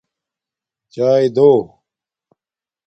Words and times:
چاݵے 0.93 1.25
دو 1.35 1.49